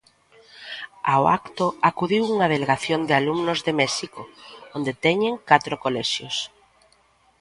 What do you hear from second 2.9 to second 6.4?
de alumnos de México, onde teñen catro colexios.